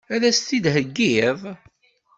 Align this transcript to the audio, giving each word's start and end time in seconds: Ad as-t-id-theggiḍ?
Ad 0.15 0.23
as-t-id-theggiḍ? 0.29 1.39